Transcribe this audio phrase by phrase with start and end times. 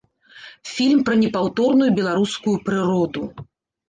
[0.69, 3.23] Фільм пра непаўторную беларускую прыроду.